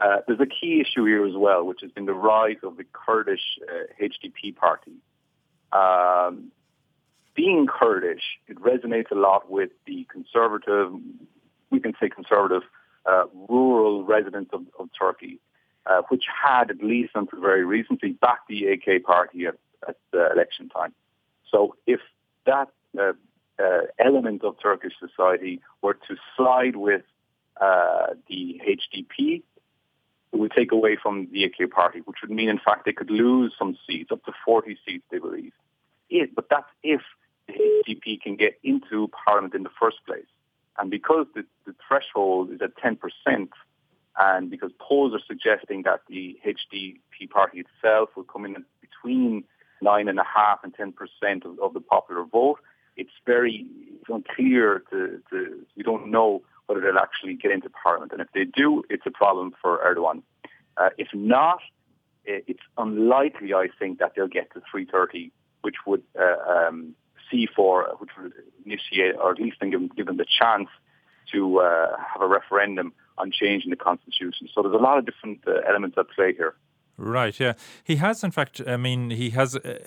[0.00, 2.84] Uh, there's a key issue here as well, which has been the rise of the
[2.92, 4.96] Kurdish uh, HDP party.
[5.72, 6.50] Um,
[7.36, 10.92] being Kurdish, it resonates a lot with the conservative,
[11.70, 12.62] we can say conservative,
[13.04, 15.38] uh, rural residents of, of Turkey.
[15.86, 19.54] uh, which had, at least until very recently, backed the AK party at,
[19.88, 20.92] at election time.
[21.50, 22.00] So if
[22.44, 22.68] that
[22.98, 23.12] uh,
[23.58, 27.02] uh, element of Turkish society were to side with
[27.60, 29.42] uh, the HDP,
[30.32, 33.10] it would take away from the AK party, which would mean, in fact, they could
[33.10, 35.52] lose some seats, up to 40 seats, they believe.
[36.10, 37.00] If, but that's if
[37.48, 40.26] the Can get into parliament in the first place.
[40.78, 43.48] And because the, the threshold is at 10%,
[44.18, 49.44] and because polls are suggesting that the HDP party itself will come in between
[49.82, 52.58] 9.5 and 10% of, of the popular vote,
[52.96, 53.66] it's very
[54.08, 58.12] unclear to, to, we don't know whether they'll actually get into parliament.
[58.12, 60.22] And if they do, it's a problem for Erdogan.
[60.76, 61.60] Uh, if not,
[62.24, 66.94] it's unlikely, I think, that they'll get to 330, which would uh, um,
[67.30, 68.32] see for, which would
[68.64, 70.68] initiate, or at least give, give them the chance
[71.32, 74.48] to uh, have a referendum on changing the constitution.
[74.54, 76.54] So there's a lot of different uh, elements at play here.
[76.96, 77.38] Right.
[77.38, 78.24] Yeah, he has.
[78.24, 79.56] In fact, I mean, he has.
[79.56, 79.78] Uh,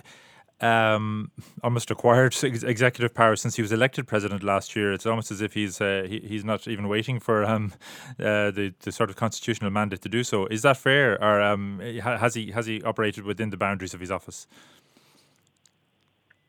[0.61, 1.31] um,
[1.63, 4.91] almost acquired executive power since he was elected president last year.
[4.91, 7.71] It's almost as if he's uh, he, he's not even waiting for um,
[8.19, 10.47] uh, the the sort of constitutional mandate to do so.
[10.47, 14.11] Is that fair, or um, has he has he operated within the boundaries of his
[14.11, 14.47] office?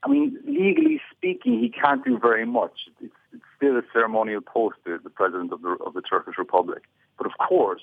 [0.02, 2.88] I mean, legally speaking, he can't do very much.
[3.00, 6.82] It's, it's still a ceremonial post, the president of the of the Turkish Republic.
[7.16, 7.82] But of course,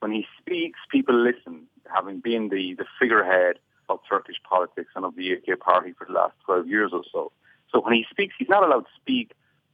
[0.00, 1.66] when he speaks, people listen.
[1.94, 3.56] Having been the the figurehead
[3.88, 7.32] of Turkish politics and of the AK party for the last 12 years or so.
[7.72, 9.32] So when he speaks, he's not allowed to speak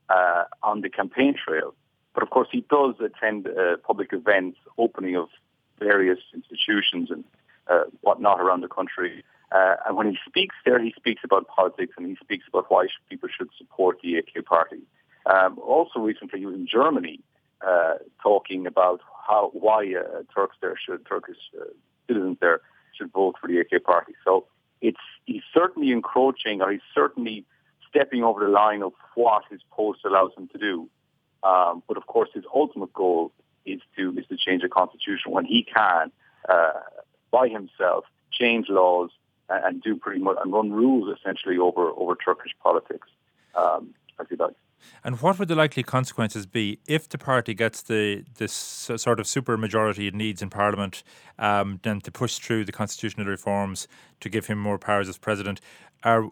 [0.09, 1.75] uh, on the campaign trail.
[2.15, 5.29] But of course, he does attend uh, public events, opening of
[5.81, 7.25] various institutions and
[7.69, 9.25] uh, whatnot around the country.
[9.55, 12.87] Uh, and when he speaks there, he speaks about politics and he speaks about why
[13.09, 14.81] people should support the AK party.
[15.27, 17.21] Um, also, recently, he was in Germany
[17.65, 21.37] uh, talking about how why uh, Turks there should Turkish
[22.09, 22.61] citizens there
[22.97, 24.15] should vote for the AK party.
[24.25, 24.47] So
[24.81, 27.45] it's he's certainly encroaching, or he's certainly
[27.89, 30.89] stepping over the line of what his post allows him to do.
[31.45, 33.33] Um, but of course, his ultimate goal
[33.65, 36.11] is to is to change the constitution when he can
[36.49, 36.81] uh,
[37.31, 39.11] by himself change laws
[39.49, 43.09] and, do pretty much and run rules essentially over over Turkish politics
[43.55, 44.55] um, as he does.
[45.03, 49.27] And what would the likely consequences be if the party gets the this sort of
[49.27, 51.03] super majority it needs in Parliament,
[51.39, 53.89] um, then to push through the constitutional reforms
[54.21, 55.61] to give him more powers as president?
[56.03, 56.31] Are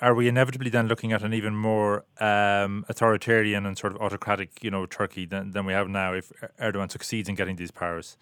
[0.00, 4.62] are we inevitably then looking at an even more um, authoritarian and sort of autocratic,
[4.62, 8.16] you know, Turkey than, than we have now if Erdogan succeeds in getting these powers?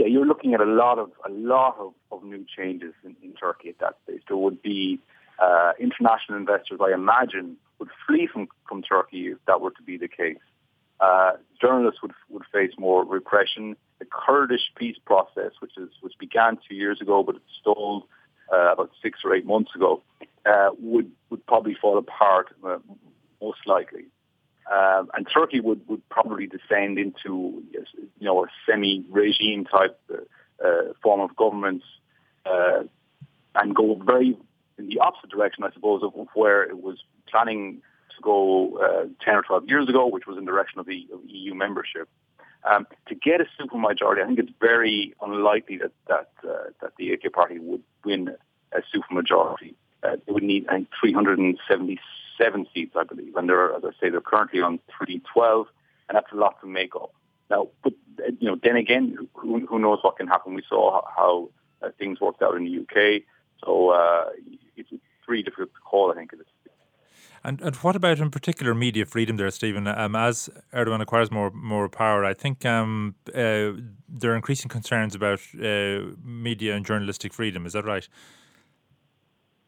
[0.00, 3.34] Yeah, you're looking at a lot of a lot of, of new changes in, in
[3.34, 4.22] Turkey at that stage.
[4.28, 4.98] There would be
[5.38, 9.98] uh, international investors, I imagine, would flee from, from Turkey if that were to be
[9.98, 10.38] the case.
[11.00, 13.76] Uh, journalists would would face more repression.
[13.98, 18.04] The Kurdish peace process, which is which began two years ago but it stalled
[18.50, 20.02] uh, about six or eight months ago,
[20.46, 22.78] uh, would would probably fall apart uh,
[23.42, 24.06] most likely.
[24.70, 27.84] Um, and Turkey would, would probably descend into you
[28.20, 31.82] know a semi-regime type uh, form of government
[33.54, 34.36] and go very
[34.78, 37.82] in the opposite direction, I suppose, of where it was planning
[38.16, 41.06] to go uh, 10 or 12 years ago, which was in the direction of, the,
[41.12, 42.08] of EU membership.
[42.68, 47.12] Um, to get a supermajority, I think it's very unlikely that that, uh, that the
[47.12, 48.34] AK party would win
[48.72, 49.74] a supermajority.
[50.02, 51.16] Uh, they would need, I think,
[52.40, 55.66] 377 seats, I believe, and they're, as I say, they're currently on 312,
[56.08, 57.12] and that's a lot to make up.
[57.50, 57.92] Now, but
[58.38, 60.54] you know, then again, who, who knows what can happen?
[60.54, 61.50] We saw how,
[61.80, 63.22] how uh, things worked out in the UK.
[63.64, 64.30] So uh,
[64.76, 64.88] it's
[65.26, 66.32] very difficult to call, I think.
[67.42, 69.86] And, and what about in particular media freedom there, Stephen?
[69.86, 73.72] Um, as Erdogan acquires more more power, I think um, uh,
[74.08, 77.64] there are increasing concerns about uh, media and journalistic freedom.
[77.64, 78.06] Is that right?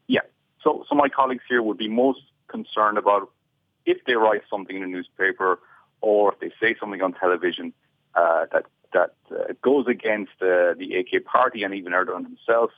[0.07, 0.21] Yeah.
[0.63, 2.21] So, so my colleagues here would be most
[2.53, 3.31] concerned about
[3.85, 5.59] if they write something in a newspaper
[6.01, 7.73] or if they say something on television
[8.15, 12.71] uh, that that uh, goes against uh, the AK party and even Erdogan himself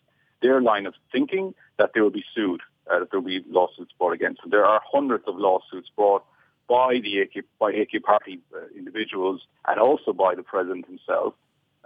[0.42, 2.60] their line of thinking that they will be sued,
[2.90, 4.50] uh, that there will be lawsuits brought against them.
[4.50, 6.24] There are hundreds of lawsuits brought
[6.68, 11.34] by the AK, by AK party uh, individuals and also by the president himself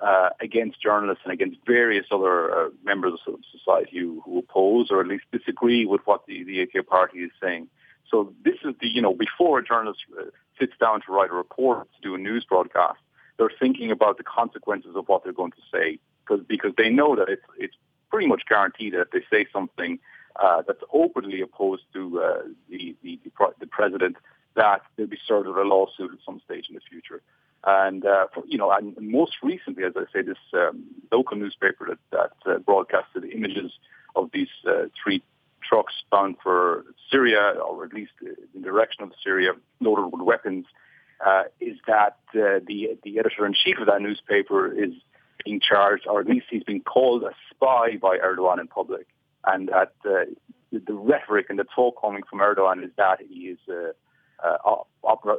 [0.02, 5.06] uh, against journalists and against various other members of society who, who, oppose or at
[5.06, 7.68] least disagree with what the, the AK party is saying.
[8.10, 10.24] So this is the, you know, before a journalist uh,
[10.58, 12.98] sits down to write a report, to do a news broadcast,
[13.36, 17.14] they're thinking about the consequences of what they're going to say because because they know
[17.16, 17.76] that it's it's
[18.10, 19.98] pretty much guaranteed that if they say something
[20.36, 23.18] uh, that's openly opposed to uh, the, the,
[23.60, 24.16] the president,
[24.54, 27.22] that they'll be served with a lawsuit at some stage in the future.
[27.64, 31.88] And uh, for, you know, and most recently, as I say, this um, local newspaper
[31.88, 31.98] that,
[32.44, 33.72] that uh, broadcasted images
[34.14, 35.22] of these uh, three
[35.62, 40.66] trucks bound for Syria, or at least in the direction of Syria, loaded with weapons,
[41.26, 42.60] uh, is that uh,
[43.08, 44.92] the the editor in chief of that newspaper is
[45.44, 49.06] being charged, or at least he's being called a spy by Erdogan in public,
[49.44, 50.24] and that uh,
[50.72, 55.38] the rhetoric and the talk coming from Erdogan is that he is uh, uh, opera,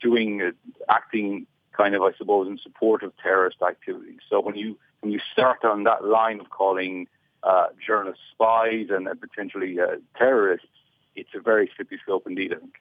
[0.00, 0.50] doing uh,
[0.92, 4.20] acting kind of, I suppose, in support of terrorist activities.
[4.28, 7.08] So when you when you start on that line of calling
[7.42, 10.66] uh, journalists spies and uh, potentially uh, terrorists,
[11.14, 12.52] it's a very slippery slope indeed.
[12.54, 12.74] I think.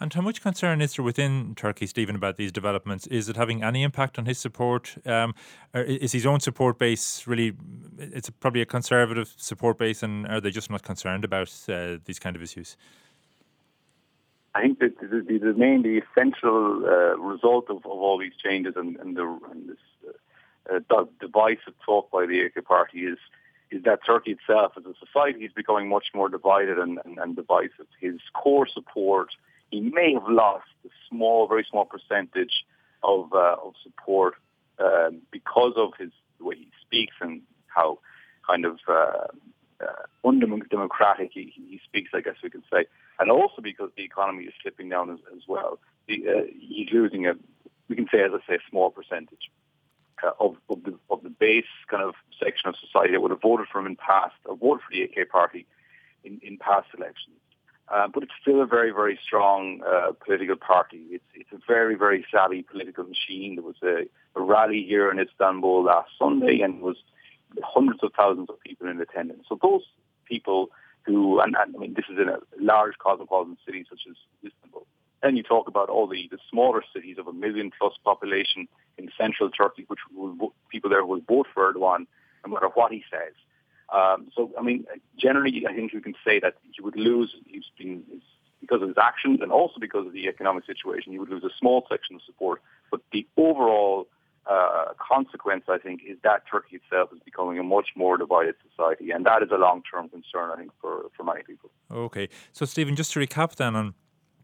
[0.00, 3.06] And how much concern is there within Turkey, Stephen, about these developments?
[3.08, 4.96] Is it having any impact on his support?
[5.04, 5.34] Um,
[5.74, 7.54] is his own support base really?
[7.98, 12.18] It's probably a conservative support base, and are they just not concerned about uh, these
[12.18, 12.76] kind of issues?
[14.54, 18.32] I think that the, the, the main, the essential uh, result of, of all these
[18.42, 19.76] changes and, and, the, and this
[20.72, 23.18] uh, uh, divisive talk by the AK party is
[23.70, 27.36] is that Turkey itself as a society is becoming much more divided and, and, and
[27.36, 27.86] divisive.
[28.00, 29.28] His core support,
[29.70, 32.64] he may have lost a small, very small percentage
[33.02, 34.34] of uh, of support
[34.78, 37.98] um, because of his the way he speaks and how
[38.48, 39.26] kind of uh,
[39.80, 42.86] uh, undemocratic he, he speaks, I guess we could say
[43.18, 45.78] and also because the economy is slipping down as, as well.
[46.06, 47.32] The, uh, he's losing a,
[47.88, 49.50] we can say, as I say, a small percentage
[50.22, 53.42] uh, of, of, the, of the base kind of section of society that would have
[53.42, 55.66] voted for him in past, or voted for the AK party
[56.24, 57.36] in, in past elections.
[57.90, 61.04] Uh, but it's still a very, very strong uh, political party.
[61.10, 63.56] It's it's a very, very savvy political machine.
[63.56, 64.06] There was a,
[64.38, 66.96] a rally here in Istanbul last Sunday, and was
[67.62, 69.44] hundreds of thousands of people in attendance.
[69.48, 69.84] So those
[70.26, 70.70] people
[71.02, 74.86] who, and, and I mean, this is in a large cosmopolitan city such as Istanbul.
[75.22, 78.68] Then you talk about all the, the smaller cities of a million plus population
[78.98, 82.06] in central Turkey, which will, people there will vote for Erdogan
[82.46, 83.32] no matter what he says.
[83.90, 84.84] Um, so, I mean,
[85.16, 88.02] generally, I think you can say that he would lose, he's been,
[88.60, 91.50] because of his actions and also because of the economic situation, he would lose a
[91.58, 92.60] small section of support.
[92.90, 94.08] But the overall
[94.46, 99.10] uh, consequence, I think, is that Turkey itself is becoming a much more divided society,
[99.10, 101.70] and that is a long-term concern, I think, for, for many people.
[101.90, 103.94] Okay, so Stephen, just to recap then on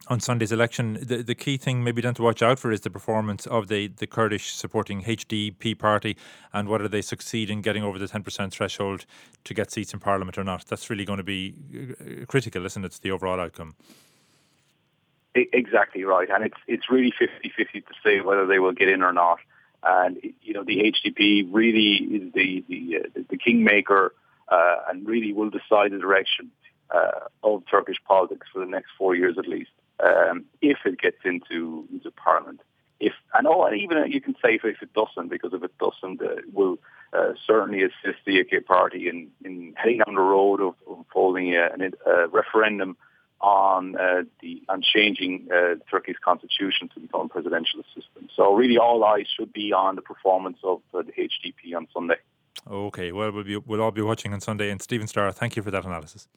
[0.09, 2.91] on Sunday's election, the, the key thing maybe then to watch out for is the
[2.91, 6.17] performance of the, the Kurdish supporting HDP party
[6.53, 9.07] and whether they succeed in getting over the 10% threshold
[9.45, 10.67] to get seats in Parliament or not.
[10.67, 13.75] That's really going to be uh, critical, isn't it, to the overall outcome?
[15.35, 16.29] Exactly right.
[16.31, 19.39] And it's, it's really 50-50 to say whether they will get in or not.
[19.85, 24.15] And you know, the HDP really is the the, uh, the kingmaker
[24.49, 26.51] uh, and really will decide the direction
[26.91, 29.71] uh, of Turkish politics for the next four years at least,
[30.03, 32.61] um, if it gets into into parliament.
[33.01, 36.23] If and oh, even you can say if, if it doesn't, because if it doesn't,
[36.23, 36.79] uh, it will
[37.13, 41.55] uh, certainly assist the AK party in, in heading down the road of, of holding
[41.55, 41.69] a,
[42.07, 42.97] a referendum
[43.41, 48.29] on uh, the on changing uh, Turkey's constitution to become a presidential system.
[48.35, 52.17] So really, all eyes should be on the performance of uh, the HDP on Sunday.
[52.71, 54.71] Okay, well, we'll, be, we'll all be watching on Sunday.
[54.71, 56.29] And Stephen Starr, thank you for that analysis.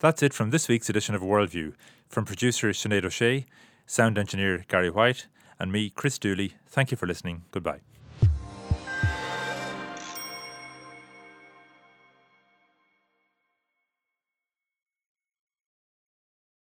[0.00, 1.74] That's it from this week's edition of Worldview.
[2.08, 3.46] From producer Sinead O'Shea,
[3.84, 5.26] sound engineer Gary White,
[5.58, 7.42] and me, Chris Dooley, thank you for listening.
[7.50, 7.80] Goodbye.